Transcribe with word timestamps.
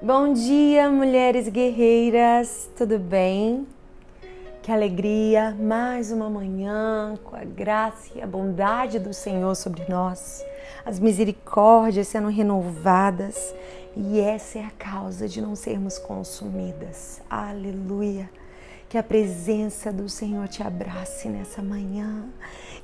Bom 0.00 0.32
dia, 0.32 0.88
mulheres 0.88 1.48
guerreiras, 1.48 2.70
tudo 2.76 3.00
bem? 3.00 3.66
Que 4.62 4.70
alegria, 4.70 5.56
mais 5.58 6.12
uma 6.12 6.30
manhã 6.30 7.18
com 7.24 7.34
a 7.34 7.42
graça 7.42 8.12
e 8.14 8.22
a 8.22 8.26
bondade 8.26 9.00
do 9.00 9.12
Senhor 9.12 9.56
sobre 9.56 9.84
nós, 9.88 10.44
as 10.86 11.00
misericórdias 11.00 12.06
sendo 12.06 12.28
renovadas 12.28 13.52
e 13.96 14.20
essa 14.20 14.60
é 14.60 14.64
a 14.64 14.70
causa 14.70 15.28
de 15.28 15.40
não 15.40 15.56
sermos 15.56 15.98
consumidas. 15.98 17.20
Aleluia! 17.28 18.30
Que 18.88 18.98
a 18.98 19.02
presença 19.02 19.92
do 19.92 20.08
Senhor 20.08 20.46
te 20.46 20.62
abrace 20.62 21.28
nessa 21.28 21.60
manhã. 21.60 22.24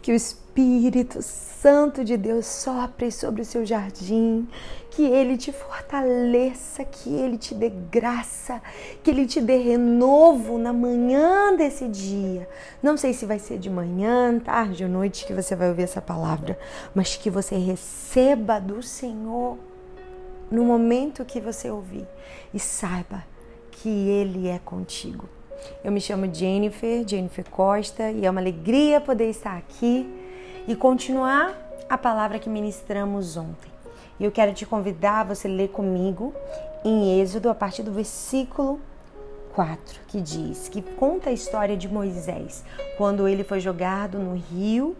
Que 0.05 0.13
o 0.13 0.15
Espírito 0.15 1.23
Santo 1.23 2.05
de 2.05 2.19
Deus 2.19 2.45
sopre 2.45 3.11
sobre 3.11 3.41
o 3.41 3.45
seu 3.45 3.65
jardim. 3.65 4.47
Que 4.91 5.03
ele 5.03 5.39
te 5.39 5.51
fortaleça, 5.51 6.85
que 6.85 7.09
ele 7.09 7.39
te 7.39 7.55
dê 7.55 7.71
graça, 7.71 8.61
que 9.03 9.11
ele 9.11 9.25
te 9.25 9.41
dê 9.41 9.57
renovo 9.57 10.59
na 10.59 10.75
manhã 10.75 11.57
desse 11.57 11.89
dia. 11.89 12.47
Não 12.83 12.99
sei 12.99 13.15
se 13.15 13.25
vai 13.25 13.39
ser 13.39 13.57
de 13.57 13.71
manhã, 13.71 14.39
tarde 14.39 14.85
ou 14.85 14.91
noite 14.91 15.25
que 15.25 15.33
você 15.33 15.57
vai 15.57 15.71
ouvir 15.71 15.85
essa 15.85 16.03
palavra, 16.03 16.59
mas 16.95 17.17
que 17.17 17.31
você 17.31 17.57
receba 17.57 18.61
do 18.61 18.83
Senhor 18.83 19.57
no 20.51 20.67
momento 20.67 21.25
que 21.25 21.41
você 21.41 21.71
ouvir 21.71 22.07
e 22.53 22.61
saiba 22.61 23.25
que 23.71 23.89
ele 23.89 24.49
é 24.49 24.59
contigo. 24.59 25.27
Eu 25.83 25.93
me 25.93 26.01
chamo 26.01 26.33
Jennifer, 26.33 27.07
Jennifer 27.07 27.49
Costa, 27.51 28.11
e 28.11 28.25
é 28.25 28.31
uma 28.31 28.41
alegria 28.41 29.01
poder 29.01 29.29
estar 29.29 29.57
aqui 29.57 30.09
e 30.67 30.75
continuar 30.75 31.55
a 31.89 31.99
palavra 31.99 32.39
que 32.39 32.49
ministramos 32.49 33.37
ontem. 33.37 33.71
E 34.19 34.25
eu 34.25 34.33
quero 34.33 34.53
te 34.53 34.65
convidar 34.65 35.21
a 35.21 35.25
você 35.25 35.49
ler 35.49 35.69
comigo 35.69 36.35
em 36.85 37.21
Êxodo, 37.21 37.49
a 37.49 37.55
partir 37.55 37.83
do 37.83 37.93
versículo 37.93 38.81
4, 39.55 40.01
que 40.09 40.21
diz, 40.21 40.69
que 40.69 40.83
conta 40.83 41.31
a 41.31 41.33
história 41.33 41.77
de 41.77 41.89
Moisés, 41.89 42.65
quando 42.97 43.29
ele 43.29 43.45
foi 43.45 43.61
jogado 43.61 44.19
no 44.19 44.35
rio 44.37 44.97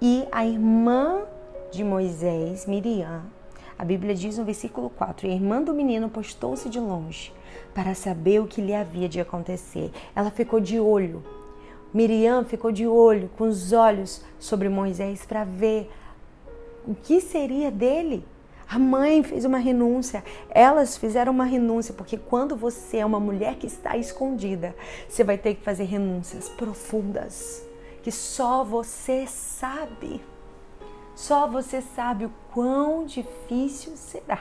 e 0.00 0.26
a 0.30 0.46
irmã 0.46 1.22
de 1.70 1.84
Moisés, 1.84 2.66
Miriam, 2.66 3.22
a 3.80 3.84
Bíblia 3.84 4.14
diz 4.14 4.36
no 4.36 4.44
versículo 4.44 4.90
4: 4.90 5.26
a 5.26 5.30
irmã 5.30 5.62
do 5.62 5.72
menino 5.72 6.10
postou-se 6.10 6.68
de 6.68 6.78
longe 6.78 7.32
para 7.72 7.94
saber 7.94 8.38
o 8.38 8.46
que 8.46 8.60
lhe 8.60 8.74
havia 8.74 9.08
de 9.08 9.18
acontecer. 9.18 9.90
Ela 10.14 10.30
ficou 10.30 10.60
de 10.60 10.78
olho. 10.78 11.24
Miriam 11.92 12.44
ficou 12.44 12.70
de 12.70 12.86
olho, 12.86 13.30
com 13.38 13.44
os 13.44 13.72
olhos 13.72 14.22
sobre 14.38 14.68
Moisés, 14.68 15.24
para 15.24 15.44
ver 15.44 15.90
o 16.86 16.94
que 16.94 17.22
seria 17.22 17.70
dele. 17.70 18.22
A 18.68 18.78
mãe 18.78 19.22
fez 19.22 19.46
uma 19.46 19.56
renúncia, 19.56 20.22
elas 20.50 20.98
fizeram 20.98 21.32
uma 21.32 21.44
renúncia, 21.44 21.94
porque 21.94 22.18
quando 22.18 22.54
você 22.54 22.98
é 22.98 23.06
uma 23.06 23.18
mulher 23.18 23.54
que 23.54 23.66
está 23.66 23.96
escondida, 23.96 24.76
você 25.08 25.24
vai 25.24 25.38
ter 25.38 25.54
que 25.54 25.64
fazer 25.64 25.84
renúncias 25.84 26.50
profundas, 26.50 27.66
que 28.02 28.12
só 28.12 28.62
você 28.62 29.26
sabe. 29.26 30.20
Só 31.14 31.46
você 31.46 31.80
sabe 31.80 32.24
o 32.24 32.32
quão 32.52 33.04
difícil 33.04 33.96
será. 33.96 34.40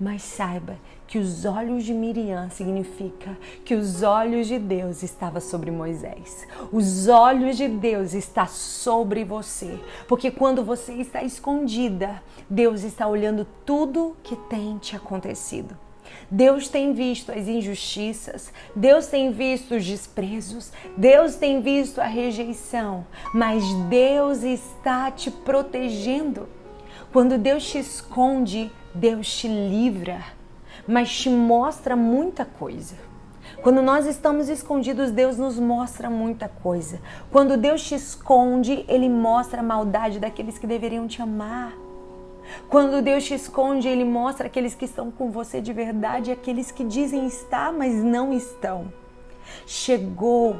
Mas 0.00 0.22
saiba 0.22 0.76
que 1.08 1.18
os 1.18 1.44
olhos 1.44 1.82
de 1.84 1.92
Miriam 1.92 2.48
significa 2.50 3.36
que 3.64 3.74
os 3.74 4.02
olhos 4.02 4.46
de 4.46 4.58
Deus 4.58 5.02
estavam 5.02 5.40
sobre 5.40 5.72
Moisés. 5.72 6.46
Os 6.70 7.08
olhos 7.08 7.56
de 7.56 7.66
Deus 7.66 8.14
está 8.14 8.46
sobre 8.46 9.24
você, 9.24 9.80
porque 10.06 10.30
quando 10.30 10.62
você 10.62 10.92
está 10.92 11.24
escondida, 11.24 12.22
Deus 12.48 12.84
está 12.84 13.08
olhando 13.08 13.44
tudo 13.66 14.16
que 14.22 14.36
tem 14.36 14.78
te 14.78 14.94
acontecido. 14.94 15.76
Deus 16.30 16.68
tem 16.68 16.92
visto 16.92 17.32
as 17.32 17.48
injustiças, 17.48 18.52
Deus 18.74 19.06
tem 19.06 19.30
visto 19.32 19.74
os 19.74 19.84
desprezos, 19.84 20.72
Deus 20.96 21.36
tem 21.36 21.60
visto 21.60 22.00
a 22.00 22.06
rejeição, 22.06 23.06
mas 23.34 23.64
Deus 23.88 24.42
está 24.42 25.10
te 25.10 25.30
protegendo. 25.30 26.48
Quando 27.12 27.38
Deus 27.38 27.64
te 27.64 27.78
esconde, 27.78 28.70
Deus 28.94 29.32
te 29.32 29.48
livra, 29.48 30.22
mas 30.86 31.10
te 31.10 31.30
mostra 31.30 31.96
muita 31.96 32.44
coisa. 32.44 32.96
Quando 33.62 33.82
nós 33.82 34.06
estamos 34.06 34.48
escondidos, 34.48 35.10
Deus 35.10 35.36
nos 35.36 35.58
mostra 35.58 36.08
muita 36.08 36.48
coisa. 36.48 37.00
Quando 37.30 37.56
Deus 37.56 37.82
te 37.82 37.94
esconde, 37.94 38.84
Ele 38.86 39.08
mostra 39.08 39.60
a 39.60 39.64
maldade 39.64 40.20
daqueles 40.20 40.58
que 40.58 40.66
deveriam 40.66 41.08
te 41.08 41.20
amar. 41.20 41.72
Quando 42.68 43.02
Deus 43.02 43.24
te 43.24 43.34
esconde, 43.34 43.88
Ele 43.88 44.04
mostra 44.04 44.46
aqueles 44.46 44.74
que 44.74 44.84
estão 44.84 45.10
com 45.10 45.30
você 45.30 45.60
de 45.60 45.72
verdade 45.72 46.30
e 46.30 46.32
aqueles 46.32 46.70
que 46.70 46.84
dizem 46.84 47.26
estar, 47.26 47.72
mas 47.72 47.94
não 47.94 48.32
estão. 48.32 48.92
Chegou 49.66 50.56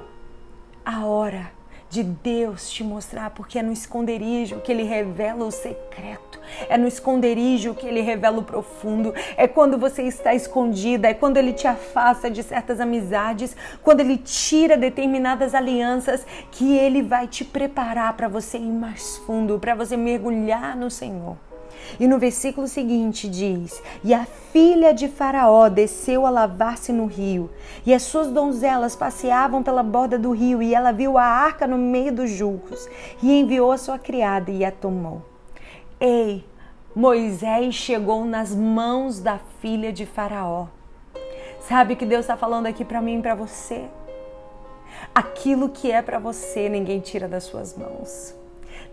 a 0.84 1.04
hora 1.04 1.58
de 1.90 2.02
Deus 2.02 2.70
te 2.70 2.84
mostrar, 2.84 3.30
porque 3.30 3.58
é 3.58 3.62
no 3.62 3.72
esconderijo 3.72 4.60
que 4.60 4.70
Ele 4.70 4.82
revela 4.82 5.44
o 5.44 5.50
secreto, 5.50 6.38
é 6.68 6.76
no 6.76 6.86
esconderijo 6.86 7.74
que 7.74 7.86
Ele 7.86 8.00
revela 8.00 8.38
o 8.38 8.42
profundo, 8.42 9.14
é 9.36 9.48
quando 9.48 9.78
você 9.78 10.02
está 10.02 10.34
escondida, 10.34 11.08
é 11.08 11.14
quando 11.14 11.38
Ele 11.38 11.52
te 11.52 11.66
afasta 11.66 12.30
de 12.30 12.42
certas 12.42 12.80
amizades, 12.80 13.56
quando 13.82 14.00
Ele 14.00 14.18
tira 14.18 14.76
determinadas 14.76 15.54
alianças, 15.54 16.26
que 16.50 16.76
Ele 16.76 17.02
vai 17.02 17.26
te 17.26 17.44
preparar 17.44 18.12
para 18.14 18.28
você 18.28 18.58
ir 18.58 18.70
mais 18.70 19.16
fundo, 19.18 19.58
para 19.58 19.74
você 19.74 19.96
mergulhar 19.96 20.76
no 20.76 20.90
Senhor. 20.90 21.47
E 21.98 22.06
no 22.06 22.18
versículo 22.18 22.66
seguinte 22.66 23.28
diz: 23.28 23.82
E 24.04 24.14
a 24.14 24.24
filha 24.24 24.92
de 24.92 25.08
Faraó 25.08 25.68
desceu 25.68 26.26
a 26.26 26.30
lavar-se 26.30 26.92
no 26.92 27.06
rio, 27.06 27.50
e 27.84 27.94
as 27.94 28.02
suas 28.02 28.28
donzelas 28.30 28.94
passeavam 28.96 29.62
pela 29.62 29.82
borda 29.82 30.18
do 30.18 30.30
rio, 30.32 30.62
e 30.62 30.74
ela 30.74 30.92
viu 30.92 31.18
a 31.18 31.24
arca 31.24 31.66
no 31.66 31.78
meio 31.78 32.12
dos 32.12 32.30
julgos, 32.30 32.88
e 33.22 33.40
enviou 33.40 33.72
a 33.72 33.78
sua 33.78 33.98
criada 33.98 34.50
e 34.50 34.64
a 34.64 34.70
tomou. 34.70 35.22
Ei, 36.00 36.44
Moisés 36.94 37.74
chegou 37.74 38.24
nas 38.24 38.54
mãos 38.54 39.20
da 39.20 39.38
filha 39.60 39.92
de 39.92 40.06
Faraó. 40.06 40.66
Sabe 41.60 41.94
o 41.94 41.96
que 41.96 42.06
Deus 42.06 42.20
está 42.20 42.36
falando 42.36 42.66
aqui 42.66 42.84
para 42.84 43.02
mim 43.02 43.18
e 43.18 43.22
para 43.22 43.34
você? 43.34 43.84
Aquilo 45.14 45.68
que 45.68 45.90
é 45.90 46.00
para 46.00 46.18
você, 46.18 46.68
ninguém 46.68 47.00
tira 47.00 47.28
das 47.28 47.44
suas 47.44 47.76
mãos. 47.76 48.37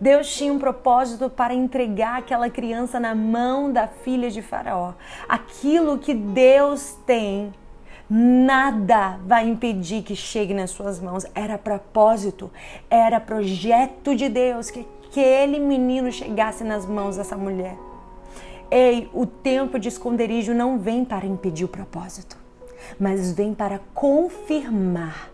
Deus 0.00 0.34
tinha 0.34 0.52
um 0.52 0.58
propósito 0.58 1.30
para 1.30 1.54
entregar 1.54 2.18
aquela 2.18 2.50
criança 2.50 3.00
na 3.00 3.14
mão 3.14 3.72
da 3.72 3.86
filha 3.86 4.30
de 4.30 4.42
Faraó. 4.42 4.92
Aquilo 5.28 5.98
que 5.98 6.14
Deus 6.14 6.96
tem, 7.06 7.52
nada 8.08 9.18
vai 9.26 9.48
impedir 9.48 10.02
que 10.02 10.14
chegue 10.14 10.52
nas 10.52 10.70
suas 10.70 11.00
mãos. 11.00 11.24
Era 11.34 11.56
propósito, 11.56 12.50
era 12.90 13.18
projeto 13.18 14.14
de 14.14 14.28
Deus 14.28 14.70
que 14.70 14.86
aquele 15.04 15.58
menino 15.58 16.12
chegasse 16.12 16.62
nas 16.62 16.84
mãos 16.84 17.16
dessa 17.16 17.36
mulher. 17.36 17.76
Ei, 18.70 19.08
o 19.14 19.24
tempo 19.24 19.78
de 19.78 19.88
esconderijo 19.88 20.52
não 20.52 20.78
vem 20.78 21.04
para 21.04 21.24
impedir 21.24 21.64
o 21.64 21.68
propósito, 21.68 22.36
mas 22.98 23.32
vem 23.32 23.54
para 23.54 23.80
confirmar 23.94 25.30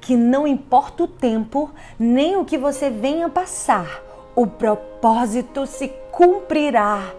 que 0.00 0.16
não 0.16 0.46
importa 0.46 1.04
o 1.04 1.08
tempo, 1.08 1.70
nem 1.98 2.36
o 2.36 2.44
que 2.44 2.58
você 2.58 2.90
venha 2.90 3.28
passar, 3.28 4.02
o 4.34 4.46
propósito 4.46 5.66
se 5.66 5.88
cumprirá. 6.10 7.12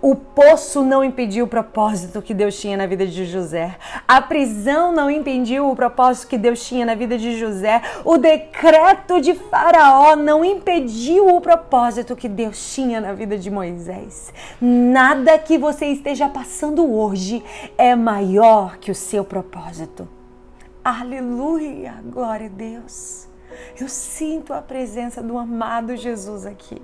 O 0.00 0.14
poço 0.14 0.82
não 0.82 1.02
impediu 1.02 1.44
o 1.44 1.48
propósito 1.48 2.22
que 2.22 2.32
Deus 2.32 2.58
tinha 2.58 2.76
na 2.76 2.86
vida 2.86 3.06
de 3.06 3.24
José. 3.24 3.76
A 4.06 4.20
prisão 4.20 4.92
não 4.92 5.10
impediu 5.10 5.70
o 5.70 5.76
propósito 5.76 6.28
que 6.28 6.38
Deus 6.38 6.64
tinha 6.64 6.86
na 6.86 6.94
vida 6.94 7.18
de 7.18 7.38
José. 7.38 7.82
O 8.04 8.16
decreto 8.16 9.20
de 9.20 9.34
Faraó 9.34 10.16
não 10.16 10.44
impediu 10.44 11.34
o 11.34 11.40
propósito 11.40 12.16
que 12.16 12.28
Deus 12.28 12.74
tinha 12.74 13.00
na 13.00 13.12
vida 13.12 13.36
de 13.36 13.50
Moisés. 13.50 14.32
Nada 14.60 15.38
que 15.38 15.58
você 15.58 15.86
esteja 15.86 16.28
passando 16.28 16.94
hoje 16.94 17.42
é 17.76 17.94
maior 17.94 18.78
que 18.78 18.90
o 18.90 18.94
seu 18.94 19.24
propósito. 19.24 20.19
Aleluia, 20.82 21.96
glória 22.06 22.46
a 22.46 22.48
Deus. 22.48 23.28
Eu 23.78 23.86
sinto 23.86 24.54
a 24.54 24.62
presença 24.62 25.22
do 25.22 25.36
amado 25.36 25.94
Jesus 25.94 26.46
aqui. 26.46 26.80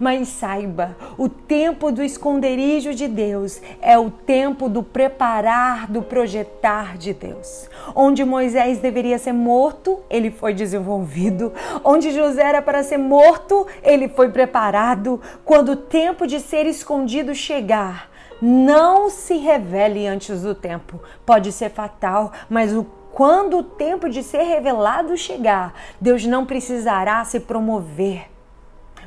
Mas 0.00 0.28
saiba, 0.28 0.96
o 1.16 1.28
tempo 1.28 1.92
do 1.92 2.02
esconderijo 2.02 2.92
de 2.92 3.06
Deus 3.06 3.62
é 3.80 3.96
o 3.96 4.10
tempo 4.10 4.68
do 4.68 4.82
preparar, 4.82 5.86
do 5.86 6.02
projetar 6.02 6.98
de 6.98 7.14
Deus. 7.14 7.70
Onde 7.94 8.24
Moisés 8.24 8.78
deveria 8.78 9.16
ser 9.16 9.32
morto, 9.32 10.00
ele 10.10 10.32
foi 10.32 10.52
desenvolvido. 10.52 11.52
Onde 11.84 12.10
José 12.10 12.42
era 12.42 12.60
para 12.60 12.82
ser 12.82 12.98
morto, 12.98 13.64
ele 13.82 14.08
foi 14.08 14.30
preparado. 14.30 15.20
Quando 15.44 15.72
o 15.72 15.76
tempo 15.76 16.26
de 16.26 16.40
ser 16.40 16.66
escondido 16.66 17.32
chegar, 17.32 18.07
não 18.40 19.10
se 19.10 19.36
revele 19.36 20.06
antes 20.06 20.42
do 20.42 20.54
tempo. 20.54 21.00
Pode 21.26 21.52
ser 21.52 21.70
fatal, 21.70 22.32
mas 22.48 22.72
o 22.72 22.84
quando 23.18 23.58
o 23.58 23.62
tempo 23.64 24.08
de 24.08 24.22
ser 24.22 24.42
revelado 24.42 25.16
chegar, 25.16 25.74
Deus 26.00 26.24
não 26.24 26.46
precisará 26.46 27.24
se 27.24 27.40
promover. 27.40 28.30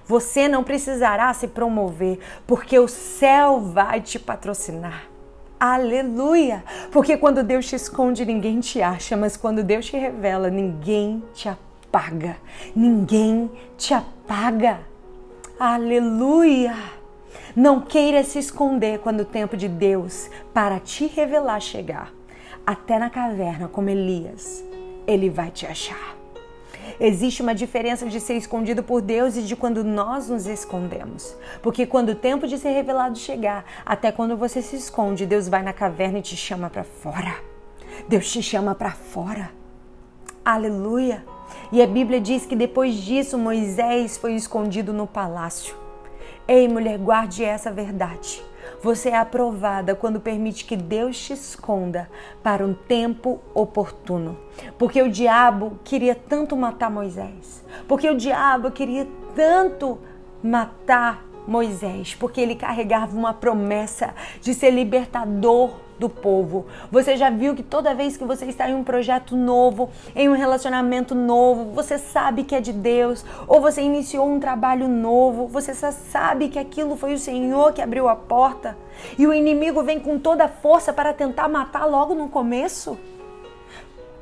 Você 0.05 0.49
não 0.49 0.65
precisará 0.65 1.33
se 1.33 1.47
promover, 1.47 2.19
porque 2.45 2.77
o 2.77 2.89
céu 2.89 3.61
vai 3.61 4.01
te 4.01 4.19
patrocinar. 4.19 5.03
Aleluia! 5.57 6.63
Porque 6.91 7.15
quando 7.15 7.43
Deus 7.43 7.67
te 7.67 7.75
esconde, 7.75 8.25
ninguém 8.25 8.59
te 8.59 8.81
acha, 8.81 9.15
mas 9.15 9.37
quando 9.37 9.63
Deus 9.63 9.85
te 9.85 9.95
revela, 9.95 10.49
ninguém 10.49 11.23
te 11.33 11.47
apaga. 11.47 12.35
Ninguém 12.75 13.49
te 13.77 13.93
apaga. 13.93 14.79
Aleluia! 15.57 16.75
Não 17.55 17.81
queira 17.81 18.23
se 18.23 18.39
esconder 18.39 18.99
quando 18.99 19.21
o 19.21 19.25
tempo 19.25 19.57
de 19.57 19.67
Deus 19.67 20.29
para 20.53 20.79
te 20.79 21.07
revelar 21.07 21.59
chegar. 21.59 22.13
Até 22.65 22.99
na 22.99 23.09
caverna, 23.09 23.67
como 23.67 23.89
Elias, 23.89 24.63
ele 25.07 25.29
vai 25.29 25.49
te 25.51 25.65
achar. 25.65 26.15
Existe 26.99 27.41
uma 27.41 27.55
diferença 27.55 28.05
de 28.05 28.19
ser 28.19 28.35
escondido 28.35 28.83
por 28.83 29.01
Deus 29.01 29.35
e 29.35 29.41
de 29.41 29.55
quando 29.55 29.83
nós 29.83 30.29
nos 30.29 30.45
escondemos. 30.45 31.35
Porque 31.61 31.85
quando 31.85 32.09
o 32.09 32.15
tempo 32.15 32.47
de 32.47 32.57
ser 32.57 32.71
revelado 32.71 33.17
chegar, 33.17 33.65
até 33.85 34.11
quando 34.11 34.37
você 34.37 34.61
se 34.61 34.75
esconde, 34.75 35.25
Deus 35.25 35.49
vai 35.49 35.63
na 35.63 35.73
caverna 35.73 36.19
e 36.19 36.21
te 36.21 36.37
chama 36.37 36.69
para 36.69 36.83
fora. 36.83 37.35
Deus 38.07 38.31
te 38.31 38.41
chama 38.43 38.75
para 38.75 38.91
fora. 38.91 39.51
Aleluia! 40.45 41.25
E 41.71 41.81
a 41.81 41.87
Bíblia 41.87 42.21
diz 42.21 42.45
que 42.45 42.55
depois 42.55 42.95
disso 42.95 43.37
Moisés 43.37 44.17
foi 44.17 44.35
escondido 44.35 44.93
no 44.93 45.07
palácio. 45.07 45.80
Ei, 46.53 46.67
mulher, 46.67 46.97
guarde 46.97 47.45
essa 47.45 47.71
verdade. 47.71 48.43
Você 48.83 49.07
é 49.07 49.15
aprovada 49.15 49.95
quando 49.95 50.19
permite 50.19 50.65
que 50.65 50.75
Deus 50.75 51.17
te 51.17 51.31
esconda 51.31 52.09
para 52.43 52.65
um 52.65 52.73
tempo 52.73 53.39
oportuno. 53.53 54.37
Porque 54.77 55.01
o 55.01 55.09
diabo 55.09 55.79
queria 55.81 56.13
tanto 56.13 56.57
matar 56.57 56.91
Moisés. 56.91 57.63
Porque 57.87 58.09
o 58.09 58.17
diabo 58.17 58.69
queria 58.69 59.07
tanto 59.33 59.97
matar 60.43 61.25
Moisés, 61.47 62.15
porque 62.15 62.41
ele 62.41 62.55
carregava 62.55 63.15
uma 63.15 63.33
promessa 63.33 64.13
de 64.41 64.53
ser 64.53 64.71
libertador 64.71 65.77
do 66.01 66.09
povo. 66.09 66.65
Você 66.91 67.15
já 67.15 67.29
viu 67.29 67.55
que 67.55 67.61
toda 67.61 67.93
vez 67.93 68.17
que 68.17 68.25
você 68.25 68.45
está 68.45 68.67
em 68.67 68.73
um 68.73 68.83
projeto 68.83 69.37
novo, 69.37 69.91
em 70.15 70.27
um 70.27 70.33
relacionamento 70.33 71.13
novo, 71.13 71.71
você 71.75 71.99
sabe 71.99 72.43
que 72.43 72.55
é 72.55 72.59
de 72.59 72.73
Deus, 72.73 73.23
ou 73.47 73.61
você 73.61 73.83
iniciou 73.83 74.27
um 74.27 74.39
trabalho 74.39 74.87
novo, 74.87 75.47
você 75.47 75.75
só 75.75 75.91
sabe 75.91 76.49
que 76.49 76.57
aquilo 76.57 76.97
foi 76.97 77.13
o 77.13 77.19
Senhor 77.19 77.71
que 77.71 77.81
abriu 77.81 78.09
a 78.09 78.15
porta 78.15 78.75
e 79.17 79.27
o 79.27 79.33
inimigo 79.33 79.83
vem 79.83 79.99
com 79.99 80.17
toda 80.17 80.45
a 80.45 80.49
força 80.49 80.91
para 80.91 81.13
tentar 81.13 81.47
matar 81.47 81.85
logo 81.85 82.15
no 82.15 82.27
começo? 82.27 82.97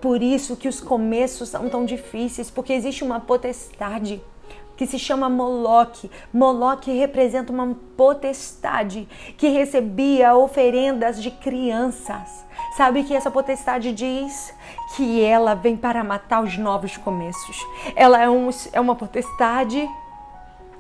Por 0.02 0.22
isso 0.22 0.58
que 0.58 0.68
os 0.68 0.82
começos 0.82 1.48
são 1.48 1.70
tão 1.70 1.86
difíceis, 1.86 2.52
porque 2.52 2.74
existe 2.74 3.04
uma 3.04 3.22
potestade 3.22 4.22
que 4.80 4.88
se 4.88 4.98
chama 4.98 5.28
Moloque. 5.28 6.10
Moloque 6.34 6.90
representa 6.90 7.52
uma 7.52 7.76
potestade 7.98 9.10
que 9.38 9.50
recebia 9.50 10.34
oferendas 10.34 11.22
de 11.22 11.30
crianças. 11.30 12.46
Sabe 12.78 13.04
que 13.04 13.14
essa 13.14 13.30
potestade 13.30 13.92
diz 13.92 14.56
que 14.96 15.22
ela 15.22 15.54
vem 15.54 15.76
para 15.76 16.02
matar 16.02 16.42
os 16.42 16.58
novos 16.58 16.96
começos. 16.96 17.58
Ela 17.94 18.24
é, 18.24 18.30
um, 18.30 18.50
é 18.72 18.80
uma 18.80 18.96
potestade 18.96 19.86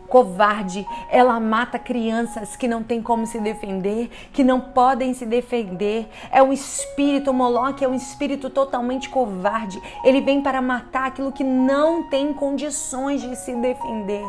covarde, 0.09 0.85
ela 1.09 1.39
mata 1.39 1.79
crianças 1.79 2.55
que 2.55 2.67
não 2.67 2.83
têm 2.83 3.01
como 3.01 3.25
se 3.25 3.39
defender, 3.39 4.09
que 4.33 4.43
não 4.43 4.59
podem 4.59 5.13
se 5.13 5.25
defender. 5.25 6.09
É 6.31 6.41
um 6.41 6.51
espírito, 6.51 7.33
Moloque 7.33 7.85
é 7.85 7.87
um 7.87 7.93
espírito 7.93 8.49
totalmente 8.49 9.09
covarde. 9.09 9.81
Ele 10.03 10.21
vem 10.21 10.41
para 10.41 10.61
matar 10.61 11.07
aquilo 11.07 11.31
que 11.31 11.43
não 11.43 12.03
tem 12.09 12.33
condições 12.33 13.21
de 13.21 13.35
se 13.35 13.53
defender. 13.55 14.25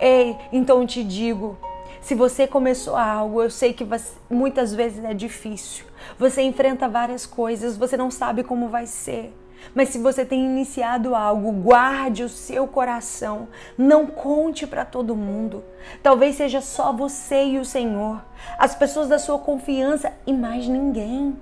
Ei, 0.00 0.36
então 0.52 0.80
eu 0.80 0.86
te 0.86 1.04
digo, 1.04 1.56
se 2.00 2.14
você 2.14 2.46
começou 2.46 2.96
algo, 2.96 3.42
eu 3.42 3.50
sei 3.50 3.72
que 3.72 3.86
muitas 4.30 4.74
vezes 4.74 5.04
é 5.04 5.12
difícil. 5.12 5.84
Você 6.18 6.42
enfrenta 6.42 6.88
várias 6.88 7.26
coisas, 7.26 7.76
você 7.76 7.96
não 7.96 8.10
sabe 8.10 8.42
como 8.42 8.68
vai 8.68 8.86
ser. 8.86 9.32
Mas 9.74 9.90
se 9.90 9.98
você 9.98 10.24
tem 10.24 10.44
iniciado 10.44 11.14
algo, 11.14 11.52
guarde 11.52 12.22
o 12.22 12.28
seu 12.28 12.66
coração. 12.66 13.48
Não 13.76 14.06
conte 14.06 14.66
para 14.66 14.84
todo 14.84 15.16
mundo. 15.16 15.62
Talvez 16.02 16.36
seja 16.36 16.60
só 16.60 16.92
você 16.92 17.44
e 17.44 17.58
o 17.58 17.64
Senhor, 17.64 18.22
as 18.58 18.74
pessoas 18.74 19.08
da 19.08 19.18
sua 19.18 19.38
confiança 19.38 20.12
e 20.26 20.32
mais 20.32 20.68
ninguém. 20.68 21.36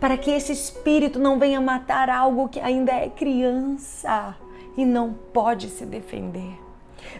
Para 0.00 0.16
que 0.16 0.30
esse 0.30 0.52
espírito 0.52 1.18
não 1.18 1.38
venha 1.38 1.60
matar 1.60 2.10
algo 2.10 2.48
que 2.48 2.58
ainda 2.58 2.92
é 2.92 3.08
criança 3.08 4.34
e 4.76 4.84
não 4.84 5.12
pode 5.32 5.68
se 5.68 5.84
defender. 5.84 6.58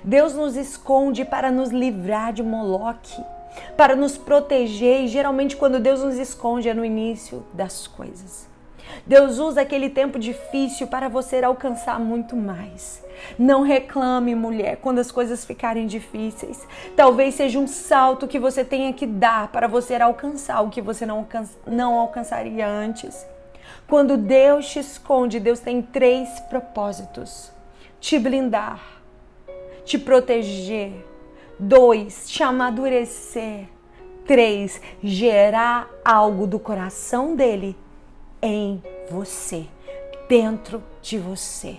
Deus 0.02 0.34
nos 0.34 0.56
esconde 0.56 1.24
para 1.24 1.50
nos 1.50 1.70
livrar 1.70 2.32
de 2.32 2.42
Moloque, 2.42 3.22
para 3.76 3.94
nos 3.94 4.16
proteger, 4.16 5.02
e 5.02 5.08
geralmente 5.08 5.56
quando 5.56 5.78
Deus 5.78 6.02
nos 6.02 6.16
esconde 6.16 6.68
é 6.68 6.74
no 6.74 6.84
início 6.84 7.44
das 7.52 7.86
coisas. 7.86 8.51
Deus 9.06 9.38
usa 9.38 9.62
aquele 9.62 9.90
tempo 9.90 10.18
difícil 10.18 10.86
para 10.86 11.08
você 11.08 11.42
alcançar 11.42 11.98
muito 11.98 12.36
mais. 12.36 13.02
Não 13.38 13.62
reclame, 13.62 14.34
mulher, 14.34 14.76
quando 14.76 14.98
as 14.98 15.10
coisas 15.10 15.44
ficarem 15.44 15.86
difíceis. 15.86 16.66
Talvez 16.96 17.34
seja 17.34 17.58
um 17.58 17.66
salto 17.66 18.28
que 18.28 18.38
você 18.38 18.64
tenha 18.64 18.92
que 18.92 19.06
dar 19.06 19.48
para 19.48 19.66
você 19.66 19.94
alcançar 19.96 20.60
o 20.60 20.70
que 20.70 20.80
você 20.80 21.06
não, 21.06 21.18
alcança, 21.18 21.58
não 21.66 21.98
alcançaria 21.98 22.66
antes. 22.66 23.26
Quando 23.86 24.16
Deus 24.16 24.68
te 24.68 24.78
esconde, 24.78 25.40
Deus 25.40 25.60
tem 25.60 25.82
três 25.82 26.40
propósitos: 26.48 27.52
te 28.00 28.18
blindar, 28.18 28.80
te 29.84 29.98
proteger, 29.98 30.92
dois, 31.58 32.28
te 32.28 32.42
amadurecer, 32.42 33.68
três, 34.26 34.80
gerar 35.02 35.88
algo 36.04 36.46
do 36.46 36.58
coração 36.58 37.34
dele 37.34 37.76
em 38.42 38.82
você, 39.08 39.66
dentro 40.28 40.82
de 41.00 41.18
você. 41.18 41.76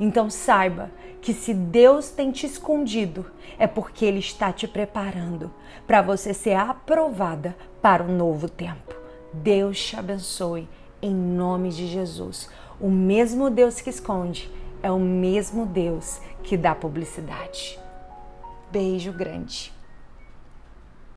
Então 0.00 0.30
saiba 0.30 0.90
que 1.20 1.34
se 1.34 1.52
Deus 1.52 2.10
tem 2.10 2.30
te 2.30 2.46
escondido, 2.46 3.26
é 3.58 3.66
porque 3.66 4.04
Ele 4.04 4.18
está 4.18 4.52
te 4.52 4.66
preparando 4.66 5.52
para 5.86 6.00
você 6.00 6.32
ser 6.32 6.54
aprovada 6.54 7.56
para 7.82 8.02
o 8.02 8.10
novo 8.10 8.48
tempo. 8.48 8.94
Deus 9.32 9.78
te 9.84 9.96
abençoe 9.96 10.68
em 11.02 11.14
nome 11.14 11.70
de 11.70 11.86
Jesus. 11.86 12.48
O 12.80 12.88
mesmo 12.88 13.50
Deus 13.50 13.80
que 13.80 13.90
esconde 13.90 14.50
é 14.82 14.90
o 14.90 14.98
mesmo 14.98 15.66
Deus 15.66 16.20
que 16.42 16.56
dá 16.56 16.74
publicidade. 16.74 17.78
Beijo 18.70 19.12
grande. 19.12 19.77